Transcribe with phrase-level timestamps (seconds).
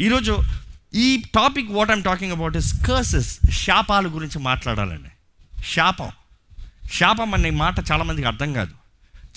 [0.00, 0.38] ఈరోజు
[0.94, 5.08] ఈ topic what I'm talking about is curses శాపాల గురించి మాట్లాడాలండి.
[5.62, 6.10] శాపం.
[6.92, 8.74] శాపం అనే మాట చాలామందికి అర్థం కాదు.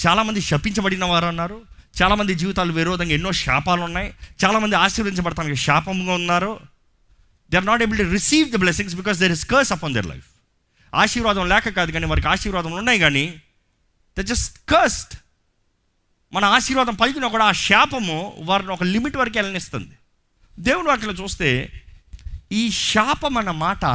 [0.08, 1.62] చాలామంది శపించబడిన వారు ఉన్నారు
[2.04, 4.14] చాలామంది జీవితాలు విరోధంగా ఎన్నో శాపాలు ఉన్నాయి.
[4.46, 6.60] చాలామంది ఆశీర్వదించబడటానికి శాపంగా ఉన్నారు.
[7.52, 10.26] They are not able to receive the blessings because there is curse upon their life
[10.96, 13.34] ఆశీర్వాదం లేక కాదు కానీ వారికి ఆశీర్వాదం ఉన్నాయి కానీ
[14.20, 15.18] ద జస్ట్ కర్స్ట్
[16.34, 19.96] మన ఆశీర్వాదం పలికిన కూడా ఆ శాపము వారిని ఒక లిమిట్ వరకు వెళ్ళనిస్తుంది.
[20.60, 21.74] దేవుని వాటిలో చూస్తే
[22.52, 23.86] ఈ శాపం అన్న మాట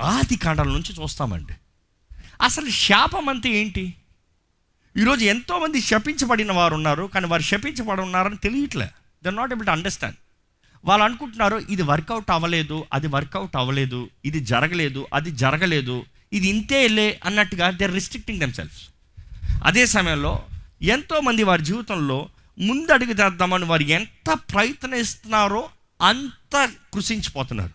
[0.00, 1.54] ఆది కాండాల నుంచి చూస్తామండి.
[2.42, 3.94] అసలు శాపం అంటే ఏంటి?
[4.96, 8.90] ఈరోజు ఎంతోమంది శపించబడిన వారు ఉన్నారు కానీ వారు శపించబడి ఉన్నారని తెలియట్లే.
[9.24, 10.16] They're not able to understand
[10.84, 17.20] వాళ్ళు అనుకుంటున్నారు ఇది వర్కౌట్ అవ్వలేదు అది వర్కౌట్ అవ్వలేదు ఇది జరగలేదు అది జరగలేదు ఇది ఇంతే లే
[17.24, 18.80] అన్నట్టుగా దే రిస్ట్రిక్టింగ్ దెమ్ సెల్ఫ్
[19.64, 20.42] అదే సమయంలో
[20.82, 22.28] ఎంతోమంది వారి జీవితంలో
[22.58, 25.68] ముందడుగు చేద్దామని వారు ఎంత ప్రయత్నిస్తున్నారో
[26.02, 27.72] అంత కృషించిపోతున్నారు.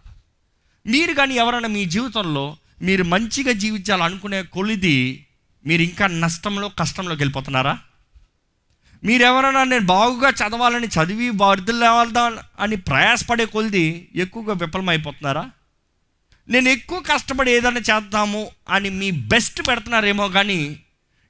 [0.88, 5.26] మీరు కానీ ఎవరైనా మీ జీవితంలో మీరు మంచిగా జీవించాలనుకునే కొలిది
[5.66, 7.80] మీరు ఇంకా నష్టంలో కష్టంలోకి వెళ్ళిపోతున్నారా?
[9.03, 15.50] మీరు ఎవరైనా నేను బాగుగా చదవాలని చదివి వరదలేదా అని ప్రయాసపడే కొలిది ఎక్కువగా విఫలమైపోతున్నారా?
[16.50, 20.80] నేను ఎక్కువ కష్టపడి ఏదైనా చేద్దాము అని మీ బెస్ట్ పెడుతున్నారేమో కానీ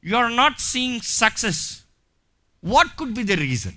[0.06, 1.80] you are not seeing success
[2.64, 3.72] what could be the reason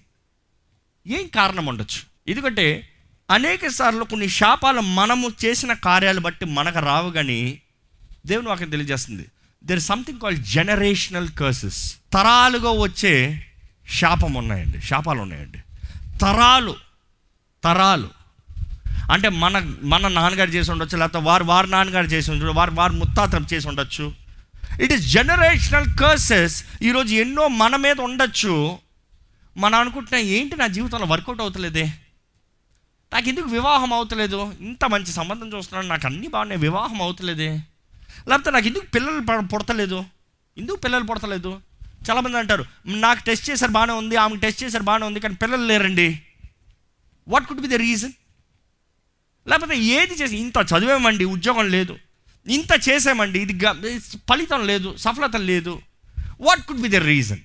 [1.07, 2.31] ఏం కారణం ఉండొచ్చు?
[2.31, 2.89] ఎందుకంటే
[3.31, 7.63] అనేక సార్లు కొన్ని శాపాలు మనము చేసిన కార్యాలు బట్టి మనకు రావు కానీ
[8.27, 9.27] దేవుని వాక్యం తెలియజేస్తుంది.
[9.65, 13.47] There is something call generational curses తరాలుగా వచ్చే
[13.89, 15.59] శాపం ఉన్నాయండి శాపాలు ఉన్నాయండి.
[16.19, 16.77] తరాలు
[17.65, 18.11] తరాలు.
[19.13, 23.47] అంటే మన మన నాన్నగారు చేసి ఉండొచ్చు లేకపోతే వారు వారి నాన్నగారు చేసి ఉండొచ్చు వారు వారు ముత్తాతలు
[23.55, 24.22] చేసి ఉండొచ్చు.
[24.81, 28.79] ఇట్ ఈస్ జనరేషనల్ కర్సెస్ ఈరోజు ఎన్నో మన మీద ఉండొచ్చు.
[29.57, 31.85] మనం అనుకుంటున్నా ఏంటి నా జీవితంలో వర్కౌట్ అవుతలేదే?
[33.13, 34.53] నాకు ఎందుకు వివాహం అవుతలేదు?
[34.61, 37.51] ఇంత మంచి సంబంధం చూస్తున్నాను నాకు అన్నీ బాగున్నాయి వివాహం అవుతలేదే?
[38.29, 40.05] లేకపోతే నాకు ఎందుకు పిల్లలు పుడతలేదు?
[40.59, 41.61] ఎందుకు పిల్లలు పుడతలేదు?
[42.11, 46.23] చాలామంది అంటారు నాకు టెస్ట్ చేశారు బాగానే ఉంది ఆమెకు టెస్ట్ చేశారు బాగానే ఉంది కానీ పిల్లలు లేరండి.
[47.29, 48.13] What could be the reason
[49.49, 51.97] లేకపోతే ఏది చేసి ఇంత చదివేమండి ఉద్యోగం లేదు.
[52.49, 53.61] ఇంత చేసామండి ఇది
[53.99, 55.81] ఫలితం లేదు సఫలత లేదు.
[56.41, 57.39] What could be the reason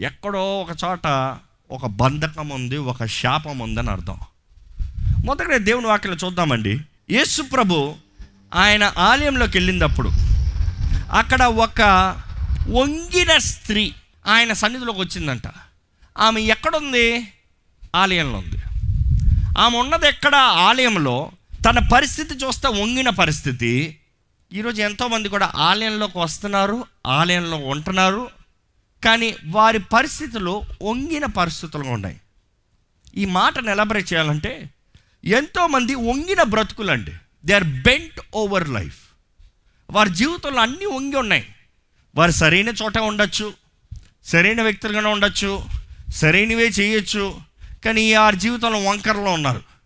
[0.00, 1.36] ఎక్కడో ఒక చోట
[1.70, 4.18] ఒక బంధకం ఉంది ఒక శాపం ఉందని అర్థం.
[5.24, 6.80] మొదటగా దేవుని వాక్యలో చూద్దామండి.
[7.10, 7.94] యేసు ప్రభు
[8.54, 10.08] ఆయన ఆలయంలోకి వెళ్ళినప్పుడు
[11.12, 11.80] అక్కడ ఒక
[12.68, 13.94] వంగిన స్త్రీ
[14.26, 15.42] ఆయన సన్నిధిలోకి వచ్చిందంట.
[16.18, 17.32] ఆమె ఎక్కడుంది?
[17.94, 18.56] ఆలయంలో ఉంది.
[19.58, 20.34] ఆమె ఉన్నది ఎక్కడ?
[20.34, 21.30] ఆలయంలో.
[21.64, 23.98] తన పరిస్థితి చూస్తే వంగిన పరిస్థితి.
[24.52, 28.30] ఈరోజు ఎంతోమంది కూడా ఆలయంలోకి వస్తున్నారు ఆలయంలో ఉంటున్నారు
[29.04, 32.20] కానీ వారి పరిస్థితులు వంగిన పరిస్థితులుగా ఉన్నాయి.
[33.16, 34.70] ఈ మాట ఎలాబరేట్ చేయాలంటే
[35.24, 37.12] ఎంతోమంది వంగిన బ్రతుకులండి.
[37.44, 38.98] They are bent over life
[39.90, 41.46] వారి జీవితంలో అన్నీ వంగి ఉన్నాయి.
[42.14, 43.54] వారు సరైన చోట ఉండొచ్చు
[44.24, 45.64] సరైన వ్యక్తులుగానే ఉండొచ్చు
[46.10, 47.40] సరైనవే చేయొచ్చు
[47.84, 49.77] కానీ వారి జీవితంలో వంకరలో ఉన్నారు.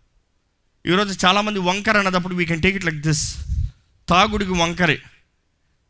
[0.86, 3.38] ఈరోజు చాలామంది వంకర అన్నదప్పుడు we can take it like this
[4.08, 5.02] తాగుడికి వంకరే.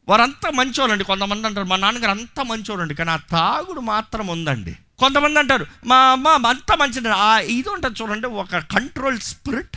[0.09, 1.05] వారంతా మంచోళ్ళండి.
[1.05, 4.77] కొంతమంది అంటారు మా నాన్నగారు అంతా మంచోళ్ళండి కానీ ఆ తాగుడు మాత్రం ఉందండి.
[4.99, 7.09] కొంతమంది అంటారు మా అమ్మ అంతా మంచిది.
[7.09, 9.77] ఆ ఇది ఉంటుంది చూడండి ఒక కంట్రోల్ స్పిరిట్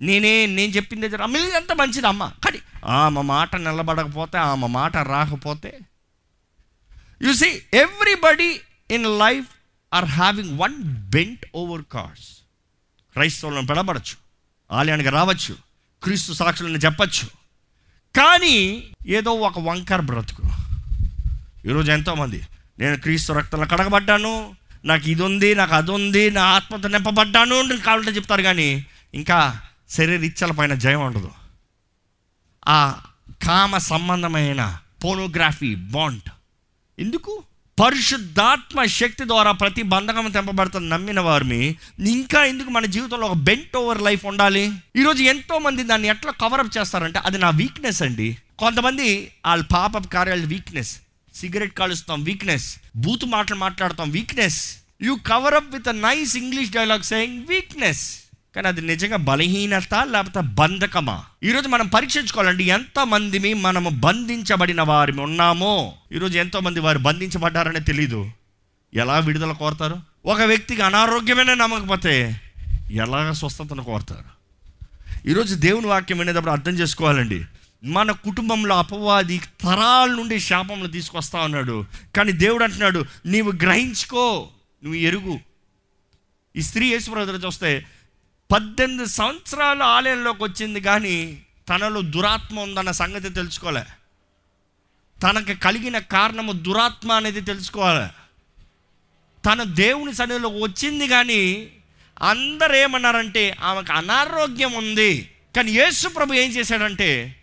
[0.00, 1.22] నేనే నేను చెప్పింది జర
[1.56, 2.32] అంత మంచిది అమ్మ.
[2.44, 5.78] కానీ ఆమె మాట నిలబడకపోతే ఆమె మాట రాకపోతే
[7.22, 8.60] you see everybody
[8.90, 9.46] in life
[9.94, 12.41] are having one bent over curse
[13.12, 14.16] క్రైస్తవులను పెడబడచ్చు
[14.72, 15.56] ఆలయానికి రావచ్చు
[16.02, 17.28] క్రీస్తు సాక్షులను చెప్పచ్చు.
[18.16, 20.42] కానీ ఏదో ఒక వంకర బ్రతుకు.
[21.68, 22.46] ఈరోజు ఎంతోమంది
[22.78, 28.42] నేను క్రీస్తు రక్తంలో కడగబడ్డాను నాకు ఇది ఉంది నాకు అది ఉంది నా ఆత్మతో నింపబడ్డాను కావాలంటే చెప్తారు
[28.42, 31.30] కానీ ఇంకా శరీర ఇచ్చల పైన జయం ఉండదు.
[32.68, 33.00] ఆ
[33.42, 36.28] కామ సంబంధమైన పోనోగ్రఫీ బాండ్.
[36.98, 37.44] ఎందుకు?
[37.82, 41.62] పరిశుద్ధాత్మ శక్తి ద్వారా ప్రతి బంధకం తెంపబడుతుంది నమ్మిన వారిని
[42.12, 44.64] ఇంకా ఎందుకు మన జీవితంలో ఒక బెంట్ ఓవర్ లైఫ్ ఉండాలి?
[44.96, 48.28] ఈరోజు ఎంతో మంది దాన్ని ఎట్లా కవరప్ చేస్తారంటే అది నా వీక్నెస్ అండి.
[48.58, 49.08] కొంతమంది
[49.46, 50.92] వాళ్ళ పాప కార్యాలు వీక్నెస్
[51.34, 52.68] సిగరెట్ కాలుస్తాం వీక్నెస్
[53.04, 54.60] బూత్ మాటలు మాట్లాడతాం weakness
[55.02, 58.04] you cover up with a nice English dialogue saying weakness
[58.56, 61.24] కానీ అది నిజంగా బలహీనత లేకపోతే బంధకమా?
[61.42, 65.94] ఈరోజు మనం పరీక్షించుకోవాలండి ఎంతమందిని మనము బంధించబడిన వారి ఉన్నామో?
[66.12, 68.30] ఈరోజు ఎంతోమంది వారు బంధించబడ్డారనే తెలీదు.
[68.94, 69.96] ఎలా విడుదల కోరతారు?
[70.26, 72.40] ఒక వ్యక్తికి అనారోగ్యమైన నమ్మకపోతే
[72.90, 74.42] ఎలాగ స్వస్థతను కోరతారు?
[75.28, 77.44] ఈరోజు దేవుని వాక్యం వినేటప్పుడు అర్థం చేసుకోవాలండి.
[77.84, 81.84] మన కుటుంబంలో అపవాది తరాల నుండి శాపములు తీసుకొస్తా ఉన్నాడు.
[82.16, 84.48] కానీ దేవుడు అంటున్నాడు నీవు గ్రహించుకో
[84.84, 85.40] నువ్వు ఎరుగు.
[86.56, 87.86] ఈ స్త్రీ యేసుప్రభు చూస్తే
[88.52, 93.84] పద్దెనిమిది సంవత్సరాలు ఆలయంలోకి వచ్చింది కానీ తనలో దురాత్మ ఉందన్న సంగతి తెలుసుకోలే.
[95.22, 98.12] తనకు కలిగిన కారణము దురాత్మ అనేది తెలుసుకోవాలి.
[99.44, 101.72] తన దేవుని సన్నిధిలోకి వచ్చింది కానీ
[102.22, 105.30] అందరు ఏమన్నారంటే ఆమెకు అనారోగ్యం ఉంది.
[105.56, 107.40] కానీ యేసు ప్రభు ఏం చేశాడంటే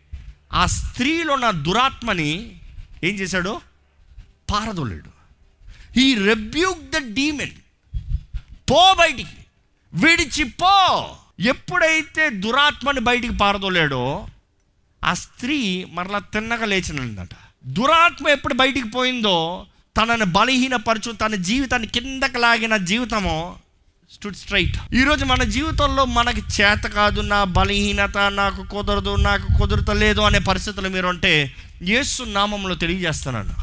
[0.54, 2.60] ఆ స్త్రీలో ఉన్న దురాత్మని
[3.04, 3.62] ఏం చేశాడు?
[4.52, 5.10] పారదోలేడు.
[6.00, 7.52] ఈ రెబ్యూక్ ద డీమెన్
[8.70, 9.38] పో బయటికి.
[9.94, 11.10] విడిచిపో.
[11.40, 14.28] ఎప్పుడైతే దురాత్మని బయటికి పారదోలేడో
[15.06, 17.30] ఆ స్త్రీ మరలా తిన్నగా లేచినందట.
[17.66, 19.66] దురాత్మ ఎప్పుడు బయటికి పోయిందో
[19.98, 23.56] తనని బలహీనపరచు తన జీవితాన్ని కిందకు లాగిన జీవితము
[24.14, 30.40] స్టూడ్ స్ట్రైట్ ఈరోజు మన జీవితంలో మనకి చేత కాదు నా బలహీనత నాకు కుదరదు నాకు కుదరతలేదు అనే
[30.40, 33.56] పరిస్థితులు మీరు ఉంటే యేసు నామంలో తెలియజేస్తున్నాను.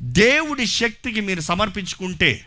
[0.00, 2.46] దేవుడి శక్తికి మీరు సమర్పించుకుంటే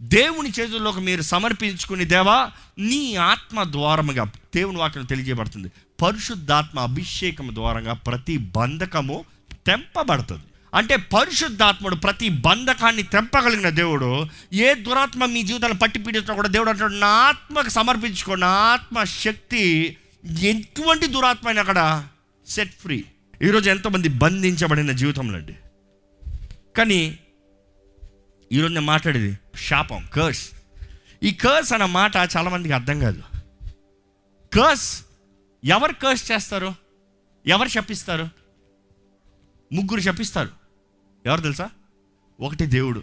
[0.00, 5.68] దేవుని చేతుల్లోకి మీరు సమర్పించుకుని దేవా నీ ఆత్మ ద్వారముగా దేవుని వాక్యం తెలియజేయబడుతుంది.
[6.02, 9.24] పరిశుద్ధాత్మ అభిషేకం ద్వారంగా ప్రతి బంధకము
[9.66, 10.42] తెంపబడుతుంది.
[10.74, 16.92] అంటే పరిశుద్ధాత్ముడు ప్రతి బంధకాన్ని తెంపగలిగిన దేవుడు ఏ దురాత్మ మీ జీవితాన్ని పట్టి పీడిస్తున్నా కూడా దేవుడు అంటాడు
[16.92, 19.96] నా ఆత్మకు సమర్పించుకో నా ఆత్మ శక్తి
[20.40, 22.04] ఎటువంటి దురాత్మ అయినా అక్కడ
[22.48, 23.04] సెట్ ఫ్రీ
[23.42, 25.54] ఈరోజు ఎంతోమంది బంధించబడిన జీవితంలో అండి.
[26.76, 27.18] కానీ
[28.52, 30.50] ఈరోజు నేను మాట్లాడేది శాపం కర్స్.
[31.22, 33.22] ఈ కర్స్ అన్న మాట చాలామందికి అర్థం కాదు.
[34.52, 35.04] కర్స్
[35.64, 36.74] ఎవరు కర్స్ చేస్తారు?
[37.46, 38.28] ఎవరు శపిస్తారు
[39.72, 40.48] ముగ్గురు శపిస్తారు
[41.26, 41.70] ఎవరు తెలుసా?
[42.40, 43.02] ఒకటి దేవుడు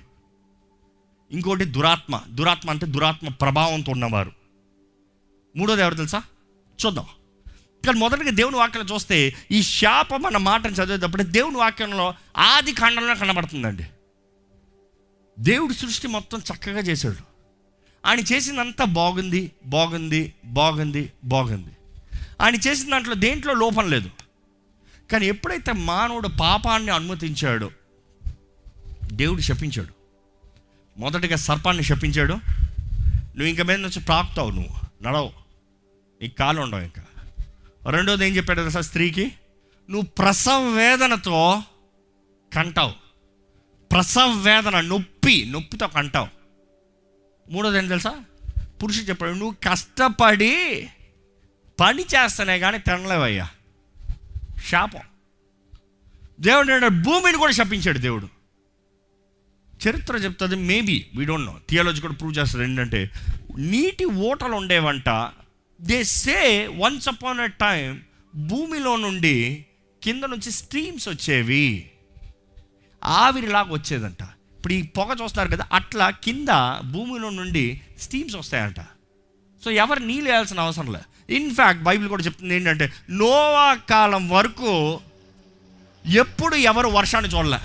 [1.31, 2.21] ఇంకోటి దురాత్మ.
[2.29, 4.31] దురాత్మ అంటే దురాత్మ ప్రభావంతో ఉన్నవారు.
[5.55, 6.23] మూడోది ఎవరు తెలుసా?
[6.85, 7.05] చూద్దాం.
[7.49, 13.83] ఇక్కడ మొదటిగా దేవుని వాక్యం చూస్తే ఈ శాపం అన్న మాటను చదివేటప్పుడు దేవుని వాక్యంలో ఆది ఖండంలో కనబడుతుందండి.
[15.39, 17.35] దేవుడి సృష్టి మొత్తం చక్కగా చేశాడు.
[18.05, 21.77] ఆయన చేసిందంతా బాగుంది బాగుంది బాగుంది బాగుంది.
[22.41, 24.09] ఆయన చేసిన దాంట్లో దేంట్లో లోపం లేదు.
[25.11, 27.71] కానీ ఎప్పుడైతే మానవుడు పాపాన్ని అనుమతించాడో
[29.11, 29.93] దేవుడు శపించాడు.
[30.99, 32.33] మొదటిగా సర్పాన్ని శపించాడు.
[33.13, 35.31] నువ్వు ఇంక మీద నుంచి ప్రాప్తావు నువ్వు నడవు.
[36.21, 37.03] నీకు కాలు ఉండవు ఇంకా.
[37.89, 39.25] రెండోది ఏం చెప్పాడు సార్ స్త్రీకి?
[39.89, 41.63] నువ్వు ప్రసవ వేదనతో
[42.53, 43.04] కంటావు.
[43.91, 46.27] ప్రసవ వేదన నొప్పి నొప్పితో అంటావు
[47.51, 48.23] మూడోది ఏం తెలుసా?
[48.83, 50.87] పురుషుడు చెప్పాడు నువ్వు కష్టపడి
[51.79, 53.49] పని చేస్తానే కానీ తినలేవయ్యా.
[54.69, 54.99] శాపం.
[56.39, 58.29] దేవుడు ఏంటంటే భూమిని కూడా శపించాడు దేవుడు.
[59.87, 63.09] చరిత్ర చెప్తుంది maybe we don't know theology కూడా ప్రూవ్ చేస్తారు ఏంటంటే
[63.57, 65.29] నీటి ఓటలు ఉండేవంట.
[65.81, 68.01] They say once upon a time
[68.35, 69.65] భూమిలో నుండి
[70.03, 71.91] కింద నుంచి స్ట్రీమ్స్ వచ్చేవి.
[73.05, 74.21] ఆవిరిలాగా వచ్చేదంట.
[74.55, 76.47] ఇప్పుడు ఈ పొగ చూస్తారు కదా అట్లా కింద
[76.91, 78.79] భూమిలో నుండి స్టీమ్స్ వస్తాయంట.
[79.63, 81.33] సో ఎవరు నీళ్ళు వేయాల్సిన అవసరం లేదు.
[81.33, 84.99] ఇన్ఫ్యాక్ట్ బైబిల్ కూడా చెప్తుంది ఏంటంటే నోవా కాలం వరకు
[86.05, 87.59] ఎప్పుడు ఎవరు వర్షాన్ని చూడలే.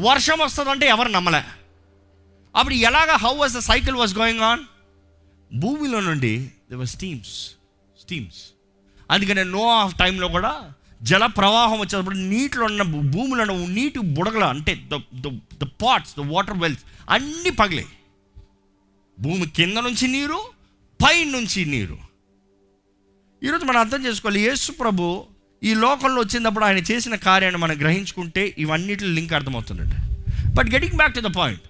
[0.00, 1.44] వర్షం వస్తుందంటే ఎవరు నమ్మలే.
[2.56, 4.60] అప్పుడు ఎలాగ how was the cycle was going on
[5.54, 7.50] భూమిలో నుండి ద స్టీమ్స్
[8.00, 8.38] స్టీమ్స్
[9.10, 10.72] అందుకనే నో ఆఫ్ టైంలో కూడా
[11.02, 15.00] జల ప్రవాహం వచ్చేటప్పుడు నీటిలో ఉన్న భూమిలో ఉన్న నీటి బుడగలు అంటే the
[15.58, 16.80] the pots the water wells
[17.10, 17.86] అన్నీ పగిలాయి.
[19.20, 20.40] భూమి కింద నుంచి నీరు
[21.04, 21.98] పై నుంచి నీరు.
[23.44, 25.24] ఈరోజు మనం అర్థం చేసుకోవాలి యేసు ప్రభు
[25.62, 29.96] ఈ లోకంలో వచ్చినప్పుడు ఆయన చేసిన కార్యాన్ని మనం గ్రహించుకుంటే ఇవన్నిటి లింక్ అర్థమవుతుందండి.
[30.54, 31.62] But getting back to the point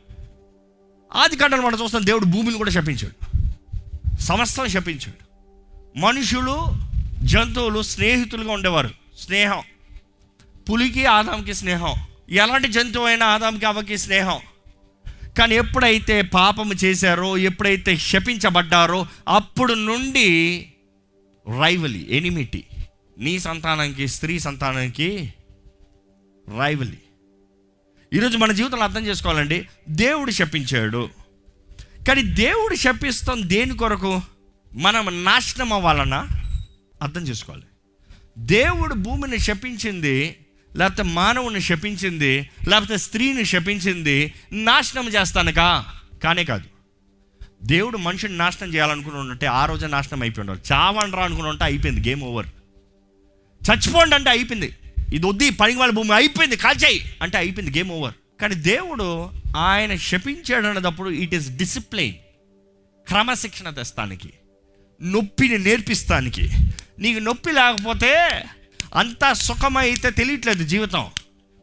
[1.14, 3.40] ఆది కాండలు మనం చూస్తాం దేవుడు భూమిని కూడా శపించాడు.
[4.21, 5.31] సమస్తం శపించాడు.
[5.99, 6.66] మనుషులు
[7.23, 9.00] జంతువులు స్నేహితులుగా ఉండేవారు.
[9.21, 9.62] స్నేహం.
[10.71, 11.95] పులికి ఆదాంకి స్నేహం.
[12.31, 14.41] ఎలాంటి జంతువు అయినా ఆదాంకి అవ్వకి స్నేహం.
[15.39, 20.67] కానీ ఎప్పుడైతే పాపము చేశారో ఎప్పుడైతే శపించబడ్డారో అప్పుడు నుండి
[21.61, 22.65] రైవలి ఎనిమిటీ.
[23.19, 25.35] నీ సంతానానికి స్త్రీ సంతానానికి
[26.59, 26.99] రైవలి.
[28.12, 31.11] ఈరోజు మన జీవితంలో అర్థం చేసుకోవాలండి దేవుడు శపించాడు.
[32.09, 34.21] కానీ దేవుడు శపిస్తాం దేని కొరకు?
[34.75, 36.29] మనం నాశనం అవ్వాలన్నా
[37.03, 37.65] అర్థం చేసుకోవాలి.
[38.40, 40.37] దేవుడు భూమిని శపించింది
[40.76, 45.87] లేకపోతే మానవుని శపించింది లేకపోతే స్త్రీని శపించింది నాశనం చేస్తానుకా
[46.25, 46.64] కానే కాదు.
[47.62, 50.61] దేవుడు మనిషిని నాశనం చేయాలనుకుని ఉంటే ఆ రోజు నాశనం అయిపోయి ఉండాలి.
[50.73, 52.47] చావండి రా అనుకుని ఉంటే అయిపోయింది గేమ్ ఓవర్
[53.70, 54.76] చచ్చిపోండి అంటే అయిపోయింది.
[55.14, 60.66] ఇది వద్ది పనికి వాళ్ళ భూమి అయిపోయింది కాల్చేయి అంటే అయిపోయింది గేమ్ ఓవర్ కానీ దేవుడు ఆయన శపించాడు
[60.66, 62.14] అన్నదప్పుడు ఇట్ ఈస్ డిసిప్లైన్
[63.09, 64.30] క్రమశిక్షణ తెస్తానికి
[65.02, 66.50] నొప్పిని నేర్పిస్తానికి
[67.00, 68.45] నీకు నొప్పి లేకపోతే
[68.95, 71.11] అంతా సుఖమైతే తెలియట్లేదు జీవితం.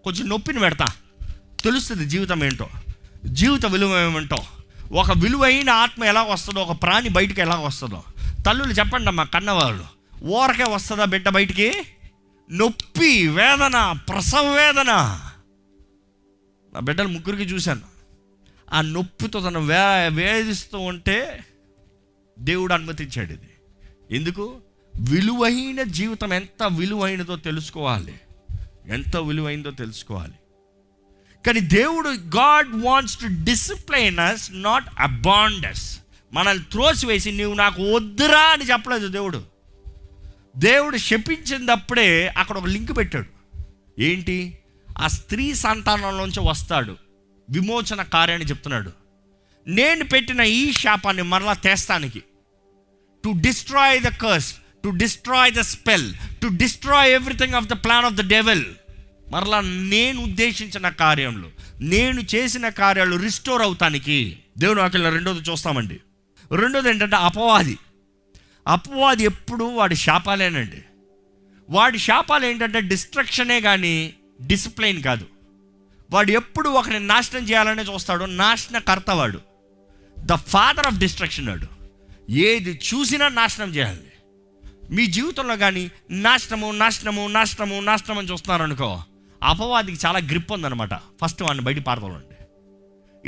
[0.03, 0.85] కొంచెం నొప్పిని పెడతా.
[1.63, 2.69] తెలుస్తుంది జీవితం ఏంటో.
[3.25, 4.45] జీవిత విలువ ఏమంటో.
[4.91, 8.03] ఒక విలువైన ఆత్మ ఎలా వస్తుందో ఒక ప్రాణి బయటికి ఎలా వస్తుందో.
[8.45, 9.85] తల్లులు చెప్పండి అమ్మా కన్నవాళ్ళు
[10.23, 11.83] ఊరకే వస్తుందా బిడ్డ బయటికి?
[12.51, 15.19] నొప్పి వేదన ప్రసవ వేదన.
[16.73, 17.81] నా బిడ్డలు ముగ్గురికి చూశాను.
[18.73, 21.45] ఆ నొప్పితో తను వే వేధిస్తూ ఉంటే
[22.39, 23.49] దేవుడు అనుమతించాడు ఇది.
[24.11, 24.61] ఎందుకు?
[24.99, 28.19] విలువైన జీవితం ఎంత విలువైనదో తెలుసుకోవాలి.
[28.87, 30.33] ఎంత విలువైందో తెలుసుకోవాలి.
[31.45, 35.99] కానీ దేవుడు God wants to discipline us not abandon us
[36.33, 39.43] మనల్ని త్రోసివేసి నువ్వు నాకు వద్దురా అని చెప్పలేదు దేవుడు.
[40.57, 43.61] దేవుడు శపించినప్పుడే అక్కడ ఒక లింక్ పెట్టాడు.
[44.01, 44.57] ఏంటి?
[44.97, 46.97] ఆ స్త్రీ సంతానంలోంచి వస్తాడు.
[47.49, 48.91] విమోచన కార్యాన్ని చెప్తున్నాడు.
[49.67, 52.19] నేను పెట్టిన ఈ శాపాన్ని మరలా తెస్తానికి.
[53.23, 54.55] To destroy the curse
[54.87, 58.65] to destroy the spell to destroy everything of the plan of the devil
[59.31, 65.99] మరలా నేను ఉద్దేశించిన కార్యంలో నేను చేసిన కార్యాలు రిస్టోర్ అవుతానికి దేవుని వాక్యంలో రెండోది చూస్తామండి.
[66.55, 67.77] రెండోది ఏంటంటే అపవాది.
[68.67, 70.83] అపవాది ఎప్పుడు వాడి శాపాలేనండి.
[71.69, 75.25] వాడి శాపాలు ఏంటంటే డిస్ట్రక్షనే కానీ డిసిప్లైన్ కాదు.
[76.11, 79.41] వాడు ఎప్పుడు ఒకరిని నాశనం చేయాలనే చూస్తాడు నాశనకర్త వాడు.
[80.19, 81.67] ద ఫాదర్ ఆఫ్ డిస్ట్రక్షన్ వాడు.
[82.31, 83.99] ఏది చూసినా నాశనం చేయాలి.
[84.91, 89.03] మీ జీవితంలో కానీ నాశనము నాశనము నాశనము నాశనం అని చూస్తున్నారు అనుకో
[89.43, 92.35] అపవాదికి చాలా గ్రిప్ ఉందనమాట ఫస్ట్ వాడిని బయట పారదోలండి.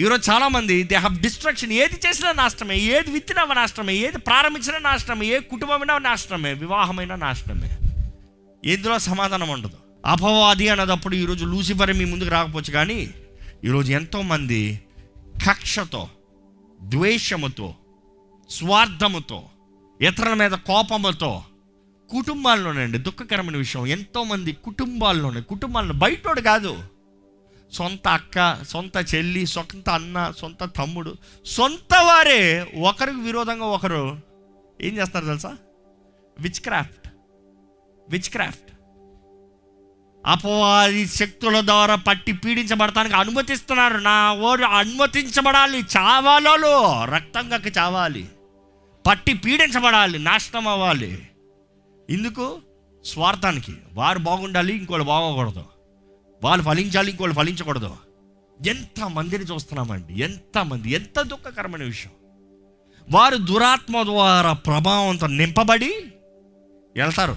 [0.01, 5.39] ఈరోజు చాలామంది దే హ్యావ్ డిస్ట్రక్షన్ ఏది చేసినా నాశనమే ఏది విత్తినా నాశనమే ఏది ప్రారంభించినా నాశనమే ఏ
[5.39, 7.77] కుటుంబమైనా నాశనమే వివాహమైనా నాశనమే.
[8.65, 9.77] ఎందులో సమాధానం ఉండదు.
[10.05, 13.09] అపవాది అన్నదప్పుడు ఈరోజు లూసిఫర్ మీ ముందుకు రాకపోవచ్చు కానీ
[13.63, 14.79] ఈరోజు ఎంతోమంది
[15.47, 16.09] కక్షతో
[16.81, 17.75] ద్వేషముతో
[18.49, 19.43] స్వార్థముతో
[20.01, 21.43] ఇతరుల మీద కోపముతో
[22.09, 23.87] కుటుంబాల్లోనండి దుఃఖకరమైన విషయం.
[23.87, 26.83] ఎంతోమంది కుటుంబాల్లోనే కుటుంబాల్లో బయటోడు కాదు.
[27.73, 31.15] సొంత అక్క సొంత చెల్లి సొంత అన్న సొంత తమ్ముడు
[31.45, 34.19] సొంత వారే ఒకరికి విరోధంగా ఒకరు
[34.81, 35.57] ఏం చేస్తారు తెలుసా?
[36.39, 37.09] విచ్ క్రాఫ్ట్
[38.09, 38.71] విచ్ క్రాఫ్ట్
[40.25, 43.97] అపవాది శక్తుల ద్వారా పట్టి పీడించబడటానికి అనుమతిస్తున్నారు.
[43.97, 45.79] నా ఓరు అనుమతించబడాలి.
[45.97, 48.27] చావాలో రక్తంగా చావాలి.
[49.09, 51.27] పట్టి పీడించబడాలి నాశనం అవ్వాలి.
[52.09, 52.61] ఎందుకు
[53.05, 55.63] స్వార్థానికి వారు బాగుండాలి ఇంకోళ్ళు బాగోకూడదు.
[56.43, 57.97] వాళ్ళు ఫలించాలి ఇంకోళ్ళు ఫలించకూడదు.
[58.67, 62.11] ఎంత మందిని చూస్తున్నామండి ఎంతమంది ఎంత దుఃఖకరమైన విషయం.
[63.11, 65.93] వారు దురాత్మ ద్వారా ప్రభావంతో నింపబడి
[66.95, 67.35] వెళ్తారు.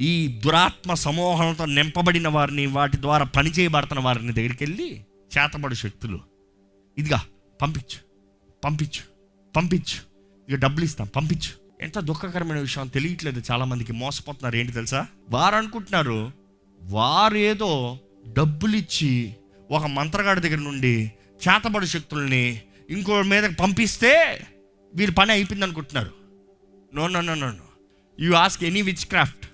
[0.00, 5.04] ఈ దురాత్మ సమూహంతో నింపబడిన వారిని వాటి ద్వారా పనిచేయబడుతున్న వారిని దగ్గరికి వెళ్ళి
[5.38, 6.20] చేతబడు శక్తులు.
[6.98, 7.22] ఇదిగా
[7.62, 7.98] పంపించు
[8.64, 9.02] పంపించు
[9.56, 10.11] పంపించు.
[10.52, 11.82] ఇక డబ్బులు ఇస్తాం పంపించు.
[11.82, 15.06] ఎంత దుఃఖకరమైన విషయం తెలియట్లేదు చాలా మందికి మోసపోతున్నారు ఏంటి తెలుసా?
[15.30, 16.32] వారు అనుకుంటున్నారు
[16.82, 17.98] వారు ఏదో
[18.32, 19.34] డబ్బులు ఇచ్చి
[19.70, 21.12] ఒక మంత్రగాడి దగ్గర నుండి
[21.48, 24.40] చేతబడి శక్తుల్ని ఇంకో మీదకి పంపిస్తే
[24.94, 26.10] వీరి పని అయిపోయింది అనుకుంటున్నారు
[26.94, 27.68] no no no no no.
[28.20, 29.46] You ask any witchcraft.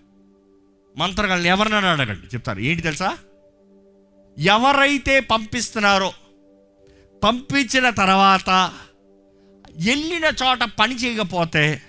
[0.97, 2.61] మంత్రగాళ్ళని ఎవరినైనా అడగండి చెప్తారు.
[2.61, 3.19] ఏంటి తెలుసా?
[4.39, 6.13] ఎవరైతే పంపిస్తున్నారో
[7.25, 8.73] పంపించిన తర్వాత
[9.87, 11.83] వెళ్ళిన చోట పని చేయకపోతే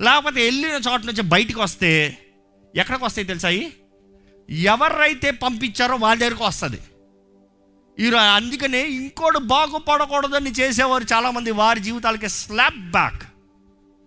[0.00, 2.18] లేకపోతే వెళ్ళిన చోట నుంచి బయటికి వస్తే
[2.76, 3.50] ఎక్కడికి వస్తాయి తెలుసా
[4.48, 6.80] ఎవరైతే పంపించారో వాళ్ళ దగ్గరకు వస్తుంది.
[7.98, 13.22] ఈరోజు అందుకనే ఇంకోటి బాగుపడకూడదని చేసేవారు చాలామంది వారి జీవితాలకి స్లాబ్ బ్యాక్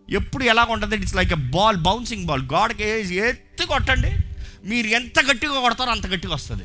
[0.10, 2.84] ఎప్పుడు ఎలా ఉంటుంది it's like a ball bouncing ball గాడ్కి
[3.16, 4.12] ఎత్తి కొట్టండి.
[4.64, 6.64] మీరు ఎంత గట్టిగా కొడతారో అంత గట్టిగా వస్తుంది.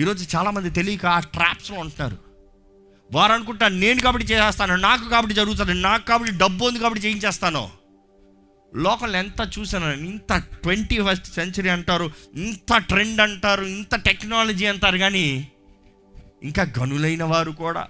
[0.00, 2.31] ఈరోజు చాలామంది తెలియక ఆ ట్రాప్స్లో ఉంటున్నారు.
[3.12, 7.70] వారు అనుకుంటారు నేను కాబట్టి చేసేస్తాను నాకు కాబట్టి జరుగుతుంది నాకు కాబట్టి డబ్బు ఉంది కాబట్టి చేయించేస్తాను.
[8.74, 15.48] లోకంలో ఎంత చూసాను ఇంత ట్వంటీ ఫస్ట్ సెంచరీ అంటారు ఇంత ట్రెండ్ అంటారు ఇంత టెక్నాలజీ అంటారు కానీ
[16.42, 17.88] ఇంకా గనులైన వారు కూడా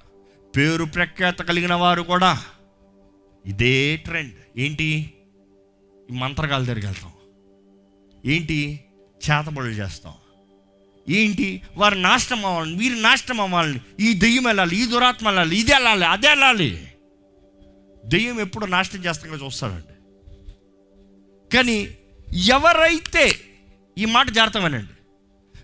[0.56, 2.38] పేరు ప్రఖ్యాత కలిగిన వారు కూడా
[3.46, 4.34] ఇదే ట్రెండ్.
[4.56, 5.12] ఏంటి?
[6.10, 7.12] మంత్రగాలు మంత్రగాల వెళ్తాం
[8.26, 8.80] ఏంటి?
[9.22, 10.14] చేతబడులు చేస్తాం.
[11.08, 11.62] ఏంటి?
[11.76, 16.28] వారు నాశనం అవ్వాలని వీరు నాశనం అవ్వాలని ఈ దెయ్యం వెళ్ళాలి ఈ దురాత్మ వెళ్ళాలి ఇది వెళ్ళాలి అదే
[16.28, 16.88] వెళ్ళాలి.
[18.06, 19.94] దెయ్యం ఎప్పుడు నాశనం చేస్తాగా చూస్తాడండి.
[21.56, 21.96] కానీ
[22.34, 23.40] ఎవరైతే
[23.98, 24.92] ఈ మాట జాగ్రత్తమేనండి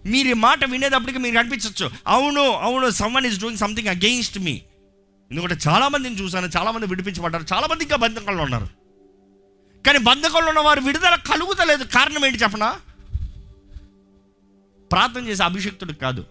[0.09, 4.63] మీరు ఈ మాట వినేటప్పటికి మీరు అనిపించవచ్చు అవును అవును someone is doing something against me
[5.31, 8.69] ఎందుకంటే చాలామందిని చూశాను చాలామంది విడిపించబడ్డారు చాలామంది ఇంకా బంధకంలో ఉన్నారు.
[9.87, 11.85] కానీ బంధకంలో ఉన్న వారు విడుదల కలుగుతలేదు.
[11.85, 12.81] కారణం ఏంటి చెప్పనా?
[14.93, 16.25] ప్రార్థన చేసే అభిషక్తుడికి కాదు.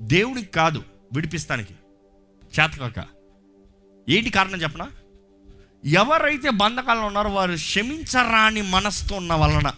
[0.00, 0.82] దేవుడికి కాదు
[1.14, 1.74] విడిపిస్తానికి.
[2.60, 3.04] చేతకాక.
[4.08, 4.90] ఏంటి కారణం చెప్పనా?
[5.84, 9.72] ఎవరైతే బంధకాల్లో ఉన్నారో వారు క్షమించరాని మనస్తో ఉన్న వలన.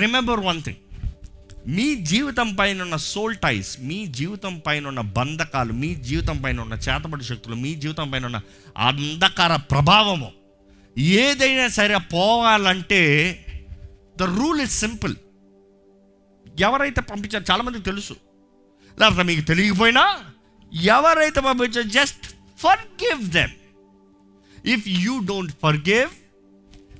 [0.00, 0.76] రిమెంబర్ వన్ థింగ్
[1.66, 6.74] మీ జీవితం పైన ఉన్న సోల్ టైస్ మీ జీవితం పైన ఉన్న బంధకాలు మీ జీవితం పైన ఉన్న
[6.74, 8.40] చేతబడి శక్తులు మీ జీవితం పైన ఉన్న
[8.78, 10.32] అంధకార ప్రభావము.
[10.98, 13.32] ఏదైనా సరే పోవాలంటే
[14.18, 15.16] ద రూల్ ఇస్ సింపుల్
[16.60, 18.16] ఎవరైతే పంపించారు చాలామందికి తెలుసు.
[19.00, 20.04] లేకపోతే మీకు తెలియకపోయినా
[20.72, 22.26] ఎవరైతే పంపించారు just
[23.04, 23.54] forgive them
[24.66, 26.10] if you don't forgive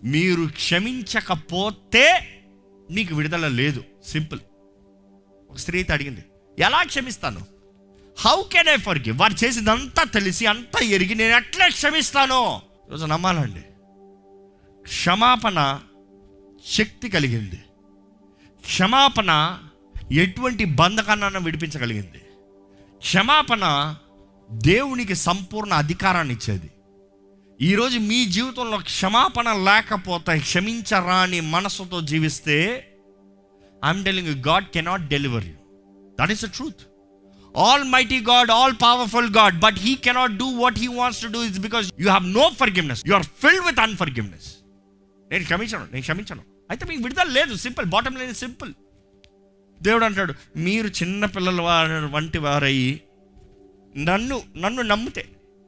[0.04, 2.04] మీరు క్షమించకపోతే
[2.90, 3.84] మీకు విడుదల లేదు.
[4.06, 4.40] సింపుల్
[5.50, 6.24] ఒక స్త్రీ అయితే అడిగింది
[6.58, 7.40] ఎలా క్షమిస్తాను?
[8.18, 12.40] How can I forgive వారు చేసిందంతా తెలిసి అంతా ఎరిగి నేను ఎట్లా క్షమిస్తాను?
[12.88, 13.60] ఈరోజు నమ్మాలండి.
[14.82, 15.80] క్షమాపణ
[16.66, 17.60] శక్తి కలిగింది.
[18.68, 19.58] క్షమాపణ
[20.12, 22.18] ఎటువంటి బంధకాన్ని విడిపించగలిగింది?
[22.98, 23.94] క్షమాపణ
[24.50, 26.70] దేవునికి సంపూర్ణ అధికారాన్ని ఇచ్చేది.
[27.60, 32.88] ఈరోజు మీ జీవితంలో క్షమాపణ లేకపోతే క్షమించరాని మనసుతో జీవిస్తే
[33.84, 35.54] I'm telling God cannot deliver you
[36.20, 36.82] that is the truth
[37.84, 41.58] almighty God all powerful God but he cannot do what he wants to do is
[41.58, 44.56] because you have no forgiveness you are filled with unforgiveness
[45.30, 46.57] నేను క్షమించను నేను క్షమించను.
[46.70, 47.56] అయితే మీకు విడుదల లేదు.
[47.56, 48.72] Simple bottom line simple
[49.82, 53.00] దేవుడు అంటాడు మీరు చిన్న పిల్లల వారు వంటి వారయ్యి
[53.96, 55.24] నన్ను నన్ను నమ్మితే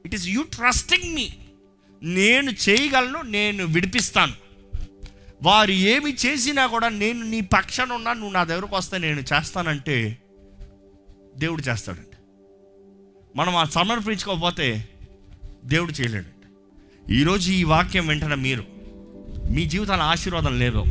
[0.07, 1.31] it is you trusting me
[2.03, 4.33] నేను చేయగలను నేను విడిపిస్తాను.
[5.43, 10.19] వారు ఏమి చేసినా కూడా నేను నీ పక్షాన ఉన్నా నువ్వు నా దగ్గరకు వస్తే నేను చేస్తానంటే
[11.37, 12.17] దేవుడు చేస్తాడండి
[13.37, 14.89] మనం ఆ సమర్పించుకోకపోతే
[15.65, 16.47] దేవుడు చేయలేడండి
[17.15, 18.80] ఈరోజు ఈ వాక్యం వెంటనే మీరు
[19.51, 20.85] మీ జీవితాల ఆశీర్వాదం లేదు.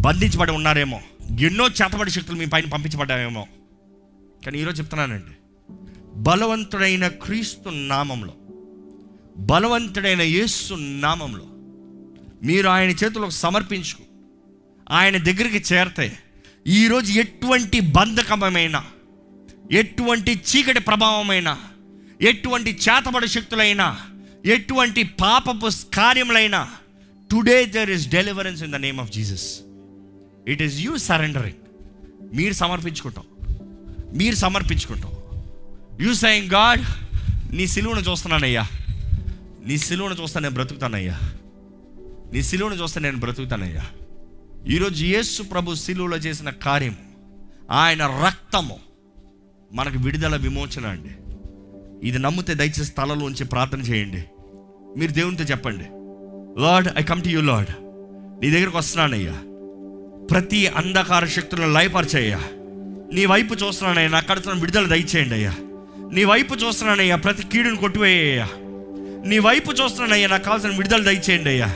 [0.00, 1.00] బంధించబడి ఉన్నారేమో.
[1.40, 3.46] ఎన్నో చేతబడి శక్తులు మీ పైన పంపించబడ్డాయేమో.
[4.46, 5.34] కానీ ఈరోజు చెప్తున్నానండి.
[6.16, 8.34] బలవంతుడైన క్రీస్తు నామంలో
[9.36, 11.44] బలవంతుడైన యేసు నామంలో
[12.42, 13.96] మీరు ఆయన చేతులకు సమర్పించు
[14.90, 16.18] ఆయన దగ్గరికి చేరితే
[16.66, 18.84] ఈరోజు ఎటువంటి బంధకమైన
[19.72, 21.58] ఎటువంటి చీకటి ప్రభావమైన
[22.20, 24.00] ఎటువంటి చేతబడి శక్తులైనా
[24.44, 26.70] ఎటువంటి పాపపు కార్యములైనా
[27.30, 29.60] today there is deliverance in the name of Jesus
[30.48, 31.56] it is you surrendering
[32.36, 33.24] మీరు సమర్పించుకుంటాం.
[34.14, 35.12] మీరు సమర్పించుకుంటాం.
[36.00, 36.82] యూ సైంగ్ గాడ్
[37.54, 38.66] నీ సిలువను చూస్తున్నానయ్యా.
[39.64, 41.20] నీ సిలువను చూస్తే నేను బ్రతుకుతానయ్యా.
[42.32, 43.84] నీ సిలువను చూస్తే నేను బ్రతుకుతానయ్యా.
[44.68, 46.96] ఈరోజు యేసు ప్రభు సిలువలో చేసిన కార్యం
[47.70, 48.76] ఆయన రక్తము
[49.72, 51.10] మనకు విడుదల విమోచన అండి.
[52.08, 54.24] ఇది నమ్మితే దయచేసి స్థలంలోంచి ప్రార్థన చేయండి.
[54.96, 55.84] మీరు దేవునితో చెప్పండి.
[56.58, 57.70] Lord I come to you Lord
[58.42, 59.32] నీ దగ్గరకు వస్తున్నానయ్యా.
[60.30, 62.38] ప్రతి అంధకార శక్తులను లయపరిచయ్యా.
[63.12, 64.10] నీ వైపు చూస్తున్నానయ్యా.
[64.10, 65.54] నా కడుతున్న విడుదల దయచేయండి అయ్యా
[66.12, 67.16] నీ వైపు చూస్తున్నానయ్యా.
[67.16, 68.48] ప్రతి కీడును కొట్టివేయ్యా.
[69.26, 70.28] నీ వైపు చూస్తున్నానయ్యా.
[70.28, 71.66] నాకు కావాల్సిన విడుదల దయచేయండి అయ్యా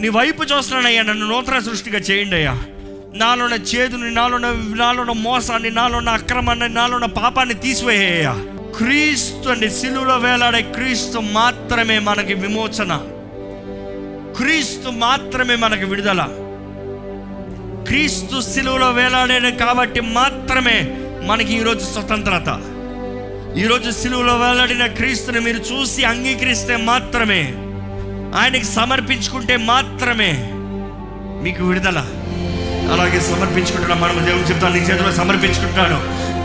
[0.00, 1.02] నీ వైపు చూస్తున్నానయ్యా.
[1.02, 2.62] నన్ను నూతన సృష్టిగా చేయండి అయ్యా
[3.14, 8.32] నాలోన చేదుని నాలోన నాలోన మోసాన్ని నాలోన అక్రమాన్ని నాలోన పాపాన్ని తీసివేయ్యా.
[8.78, 13.00] క్రీస్తు అండి సిలువలో వేలాడే క్రీస్తు మాత్రమే మనకి విమోచన.
[14.38, 16.28] క్రీస్తు మాత్రమే మనకు విడుదల.
[17.88, 22.48] క్రీస్తు సిలువలో వేలాడాడు కాబట్టి మాత్రమే మనకి ఈరోజు స్వతంత్రత.
[23.56, 27.54] ఈరోజు సిలువలో వేలాడిన క్రీస్తుని మీరు చూసి అంగీకరిస్తే మాత్రమే
[28.40, 30.32] ఆయనకి సమర్పించుకుంటే మాత్రమే
[31.42, 31.98] మీకు విడుదల.
[32.92, 33.96] అలాగే సమర్పించుకుంటున్నా.
[33.96, 36.00] మనం దేవుని చెప్తాను నీ చేతిలో సమర్పించుకుంటాను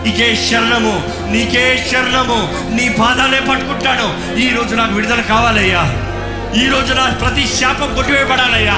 [0.05, 0.95] నీకే శరణము
[1.31, 6.07] నీకే శరణము నీ పాదాలే పట్టుకుంటాను ఈరోజు నాకు విడుదల కావాలయ్యా.
[6.53, 8.77] ఈ రోజు నా ప్రతి శాపం కొట్టివేయబడాలయ్యా.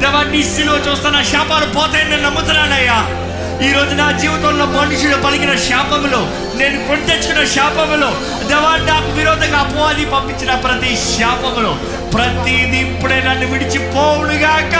[0.00, 0.76] దేవా నీ సిలువ
[1.10, 2.98] నా శాపాలు పోతాయని నేను నమ్ముతున్నానయ్యా.
[3.62, 6.20] ఈ రోజు నా జీవితంలో మనుషులు పలికిన శాపములు
[6.56, 8.08] నేను కొని తెచ్చుకున్న శాపములు
[8.48, 11.72] దేవా నాకు విరోధంగా అపవాది పంపించిన ప్రతి శాపములు
[12.14, 14.74] ప్రతిది ఇప్పుడే నన్ను విడిచిపోవుడుగాక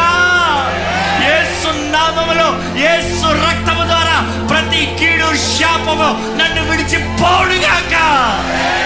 [1.35, 2.49] ఏసు నామములో
[2.88, 4.02] ఏసు రక్తము ద్వారా
[4.51, 7.95] ప్రతి కీడు శాపము నన్ను విడిచిపోవుడుగాక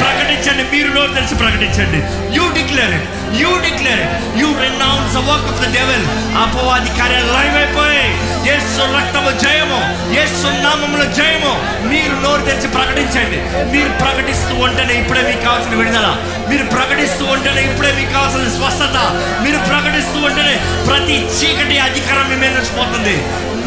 [0.01, 2.01] ప్రకటించండి మీరు నోరు తెలిసి ప్రకటించండి.
[2.37, 3.09] You declare it
[3.43, 6.05] you declare it you renounce work of the devil
[6.45, 8.05] అపవాది కార్యాలు లైవ్ అయిపోయి
[8.53, 8.57] ఏ
[8.97, 9.81] రక్తము జయము
[10.21, 10.25] ఏ
[10.63, 11.53] నామములో జయము.
[11.89, 13.39] మీరు నోరు తెరిచి ప్రకటించండి.
[13.73, 16.09] మీరు ప్రకటిస్తూ ఉంటేనే ఇప్పుడే మీకు కావాల్సిన విడుదల.
[16.51, 18.99] మీరు ప్రకటిస్తూ ఉంటేనే ఇప్పుడే మీకు కావాల్సిన స్వస్థత.
[19.45, 20.57] మీరు ప్రకటిస్తూ ఉంటేనే
[20.89, 23.17] ప్రతి చీకటి అధికారం మీ మీద పోతుంది.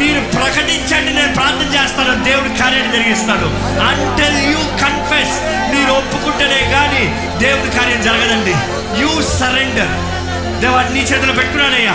[0.00, 3.46] మీరు ప్రకటించండి నేను ప్రార్థన చేస్తాను దేవుడు కార్యాన్ని జరిగిస్తాడు
[3.80, 5.34] అంటెల్ యూ కన్ఫెస్
[5.74, 7.04] మీరు ఒప్పుకుంటేనే కానీ
[7.38, 8.54] దేవుడి కార్యం జరగదండి.
[9.02, 10.20] యూ సరెండర్
[10.60, 11.92] దేవా నీ చేతిలో పెట్టుకున్నానయ్యా.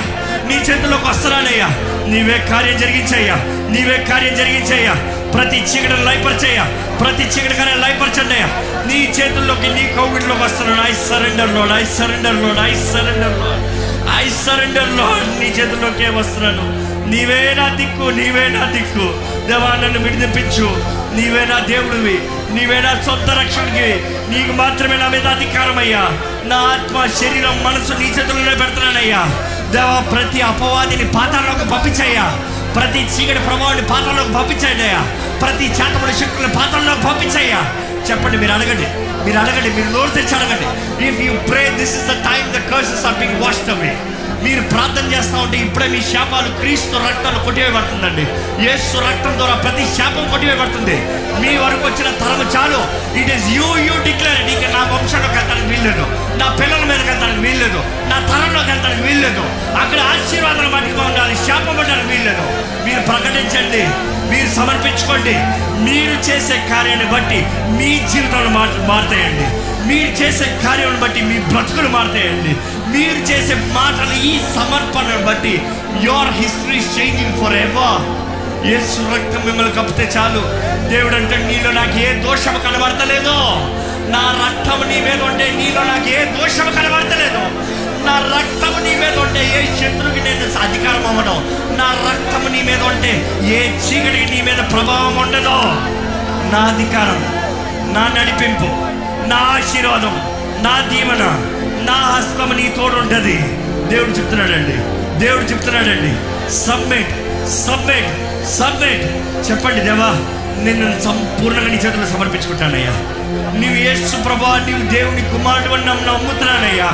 [0.48, 1.68] నీ చేతిలోకి వస్తున్నానయ్యా.
[2.08, 3.36] నీవే కార్యం జరిగించయ్యా.
[3.70, 4.94] నీవే కార్యం జరిగించయ్యా.
[5.34, 6.64] ప్రతి చీకటిని లైపరిచేయ్యా
[7.02, 8.48] ప్రతి చీకటి లైపరచండి అయ్యా.
[8.88, 10.82] నీ చేతుల్లోకి నీ కౌగిట్లోకి వస్తున్నాను.
[10.82, 13.86] I surrender Lord I surrender Lord I surrender Lord
[14.18, 16.85] I surrender Lord నీ చేతుల్లోకే వస్తున్నాను.
[17.08, 19.06] నీవే నా దిక్కు నీవే నా దిక్కు.
[19.48, 20.68] దేవా నన్ను విడిపించు
[21.16, 22.18] నీవే నా దేవుడివి.
[22.54, 23.88] నీవే నా సొంత రక్షణకి
[24.30, 26.04] నీకు మాత్రమే నా మీద అధికారం అయ్యా
[26.46, 29.22] నా ఆత్మ శరీరం మనసు నీ చేతుల్లోనే పెడుతున్నానయ్యా.
[29.72, 32.26] దేవా ప్రతి అపవాదిని పాతాల్లోకి పంపించయ్యా.
[32.76, 34.90] ప్రతి చీకటి ప్రభావాన్ని పాత్రలోకి పంపించండి
[35.42, 37.62] ప్రతి చేతపడి శక్తులను పాత్రలోకి పంపించయ్యా.
[38.10, 38.88] చెప్పండి మీరు అడగండి.
[39.26, 40.68] మీరు అడగండి మీరు నోరు తెచ్చి అడగండి.
[41.08, 43.94] If you pray this is the time the curses are being washed away
[44.46, 48.26] మీరు ప్రార్థన చేస్తూ ఉంటే ఇప్పుడే మీ శాపాలు క్రీస్తు రక్తాలు కొట్టివేయబడుతుందండి.
[48.66, 50.98] యేసు రక్తం ద్వారా ప్రతి శాపం కొట్టివేయబడుతుంది.
[51.42, 52.82] మీ వరకు వచ్చిన తరము చాలు.
[53.20, 56.06] It is you you declare ఇక నా వంశంలోకి వెళ్తానికి వీల్లేదు.
[56.42, 57.80] నా పిల్లల మీదకి వెళ్తానికి వీల్లేదు.
[58.12, 59.44] నా తరంలోకి వెళ్తానికి వీల్లేదు.
[59.82, 61.36] అక్కడ ఆశీర్వాదాలు మట్టుకు ఉండాలి.
[61.36, 62.46] శాపం ఉండడానికి వీల్లేదు.
[62.86, 63.84] మీరు ప్రకటించండి.
[64.32, 65.36] మీరు సమర్పించుకోండి.
[65.88, 67.46] మీరు చేసే కార్యాన్ని బట్టి
[67.80, 69.48] మీ జీవితాలు మార్ మారుతాయండి.
[69.88, 72.54] మీరు చేసే కార్యాలను బట్టి మీ బ్రతుకులు మారుతాయండి.
[72.96, 75.62] మీరు చేసే మాటలు ఈ సమర్పణను బట్టి
[76.04, 78.04] your history changing for ever
[78.68, 80.42] ఏ సురక్తం మిమ్మల్ని కప్పితే చాలు.
[80.90, 83.36] దేవుడు అంటే నీలో నాకు ఏ దోషము కనబడతలేదు.
[84.14, 87.44] నా రక్తం నీ మీద ఉంటే నీలో నాకు ఏ దోషము కనబడతలేదు.
[88.08, 91.38] నా రక్తం నీ మీద ఉంటే ఏ శత్రువుకి నేను అధికారం అవ్వడం
[91.78, 93.12] నా రక్తం నీ మీద ఉంటే
[93.44, 95.58] ఏ చీకటికి నీ మీద ప్రభావం ఉండదు.
[96.54, 97.22] నా అధికారం
[97.94, 98.70] నా నడిపింపు
[99.28, 100.16] నా ఆశీర్వాదం
[100.64, 101.55] నా దీవెన.
[101.86, 103.38] నా హస్తం నీ తోడు ఉంటుంది
[103.96, 104.78] దేవుడు చెప్తున్నాడండి.
[105.26, 106.12] దేవుడు చెప్తున్నాడండి.
[106.54, 107.10] Submit
[107.50, 108.12] submit
[108.50, 109.06] submit.
[109.52, 110.10] చెప్పండి దేవా
[110.64, 112.92] నిన్ను సంపూర్ణంగా నీ చేతులు సమర్పించుకుంటానయ్యా.
[113.60, 116.92] నీవు యేసు ప్రభా నీవు దేవుని కుమారుడు అని నమ్ముతున్నానయ్యా.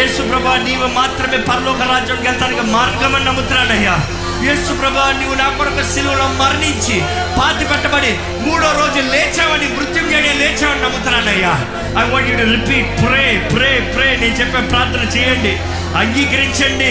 [0.00, 3.98] యేసు ప్రభా నీవు మాత్రమే పరలోక రాజ్యానికి వెళ్తానికి మార్గం అని నమ్ముతున్నానయ్యా.
[4.44, 7.00] యేసు ప్రభా నీవు నా కొరకు సిలువలో మరణించి
[7.38, 11.54] పాతి పెట్టబడి మూడో రోజు లేచావని మృత్యుంజయ లేచావని నమ్ముతున్నానయ్యా.
[11.98, 15.58] I want you to repeat pray pray pray నేను చెప్పే ప్రార్థన చేయండి.
[15.96, 16.90] అంగీకరించండి.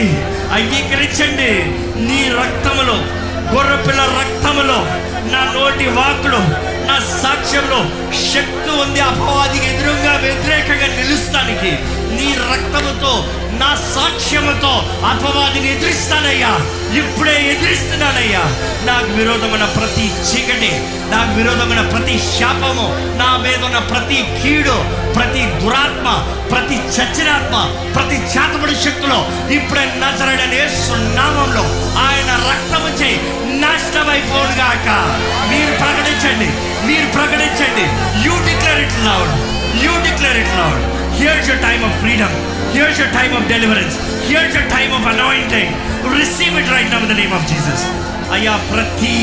[0.54, 1.52] అంగీకరించండి.
[2.02, 2.96] నీ రక్తములో
[3.56, 4.80] గొర్రెపిల్ల రక్తములో
[5.32, 6.38] నా నోటి వాకులు
[6.88, 7.90] నా సాక్ష్యంలో
[8.34, 9.00] శక్తి ఉంది.
[9.00, 11.72] అపవాదికి ఎదురుగా వ్యతిరేకంగా నిలుస్తానికి
[12.12, 13.28] నీ రక్తముతో
[13.60, 16.60] నా సాక్ష్యముతో అపవాదిని ఎదిరిస్తానయ్యా.
[16.98, 18.44] ఇప్పుడే ఎదిరిస్తున్నానయ్యా.
[18.86, 20.72] నాకు విరోధమైన ప్రతి చీకటి
[21.12, 27.56] నాకు విరోధమైన ప్రతి శాపము నా మీద ఉన్న ప్రతి కీడు ప్రతి దురాత్మ ప్రతి చచ్చినాత్మ
[27.96, 31.62] ప్రతి చేతబడి శక్తులు ఇప్పుడే నజరడని సున్నామంలో
[32.02, 33.18] ఆయన రక్తము చేయి
[33.60, 34.88] నాశనమైపోనుగాక.
[35.50, 36.50] మీరు ప్రకటించండి
[36.88, 37.86] మీరు ప్రకటించండి.
[38.28, 40.82] You declare it loud you declare it loud
[41.20, 42.36] here's your time of freedom
[42.74, 45.74] here's your time of deliverance here's your time of anointing
[46.16, 47.86] receive it right now in the name of Jesus
[48.36, 49.16] అయ్యా ప్రతి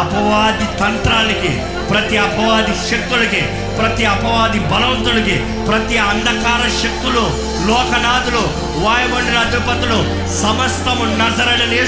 [0.00, 1.52] అపవాది తంత్రాలకి
[1.90, 3.42] ప్రతి అపవాది శక్తులకి
[3.78, 5.36] ప్రతి అపవాది బలవంతులకి
[5.68, 7.24] ప్రతి అంధకార శక్తులు
[7.68, 8.42] లోకనాథులు
[8.84, 9.98] వాయుమండల అధిపతులు
[10.42, 11.80] సమస్తము నజరడని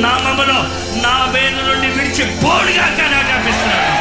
[0.00, 0.58] నామములో
[1.04, 2.84] నా మీద నుండి విడిచి పోడుగా
[3.20, 3.96] ఆజ్ఞాపిస్తున్నాను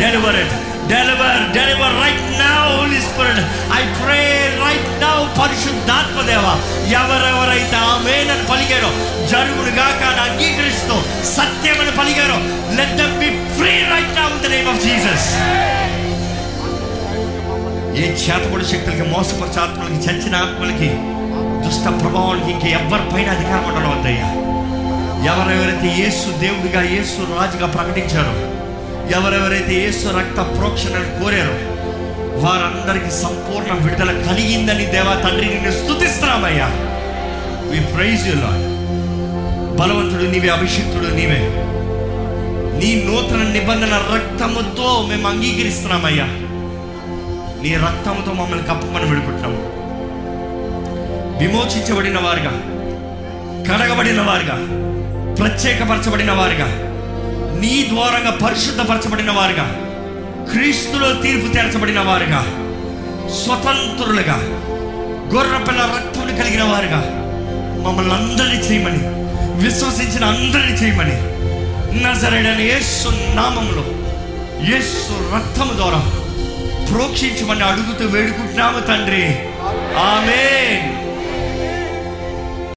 [0.00, 0.56] deliver it
[0.90, 3.40] deliver deliver right now holy spirit
[3.72, 4.20] I pray
[4.62, 6.46] right now పరిశుద్ధాత్మ దేవ.
[7.00, 8.90] ఎవరెవరైతే ఆమెనని పలికారో
[9.30, 10.96] జరుగును గాక అని అంగీకరిస్తూ
[11.34, 12.38] సత్యమని పలికారో
[12.78, 15.28] let them be free right now in the name of Jesus
[17.94, 20.90] ఏ చేతబడి శక్తులకి మోసపరిచే ఆత్మలకి చచ్చిన ఆత్మలకి
[21.64, 24.28] దుష్ట ప్రభావానికి ఇంక ఎవరిపైన అధికారం ఉండడం వద్దయ్యా.
[25.30, 28.32] ఎవరెవరైతే యేసు దేవుడిగా యేసు రాజుగా ప్రకటించారో
[29.12, 31.56] ఎవరెవరైతే యేసు రక్త ప్రోక్షణను కోరారో
[32.40, 36.68] వారందరికీ సంపూర్ణ విడుదల కలిగిందని దేవా తండ్రి నిన్ను స్తుతిస్తున్నామయ్యా.
[37.70, 38.34] వి ప్రైజ్ యు
[39.76, 41.40] బలవంతుడు నీవే అభిషిక్తుడు నీవే.
[42.78, 46.24] నీ నూతన నిబంధన రక్తముతో మేము అంగీకరిస్తున్నామయ్యా.
[47.62, 49.58] నీ రక్తముతో మమ్మల్ని కప్పమని విడిపెట్టాము
[51.38, 52.50] విమోచించబడిన వారుగా
[53.68, 54.56] కడగబడిన వారుగా
[55.34, 56.89] ప్రత్యేకపరచబడిన వారుగా
[57.60, 59.76] నీ ద్వారంగా పరిశుద్ధపరచబడిన వారుగా.
[60.52, 62.42] క్రీస్తులో తీర్పు తీర్చబడిన వారుగా.
[63.44, 64.38] స్వతంత్రులుగా.
[65.34, 67.04] గొర్రపిల్ల రక్తులు కలిగిన వారుగా.
[67.86, 68.98] మమ్మల్ని అందరినీ చేయమని
[69.64, 71.30] విశ్వసించిన అందరినీ చేయమని.
[72.04, 73.84] నజరైన యేసు నామంలో
[74.74, 75.98] యేసు రక్తము ద్వారా
[76.90, 79.38] ప్రోక్షించమని అడుగుతూ వేడుకుంటున్నాము తండ్రి.
[79.98, 80.36] ఆమె